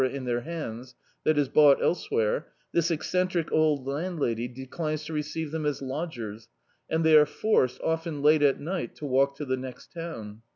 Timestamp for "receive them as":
5.13-5.79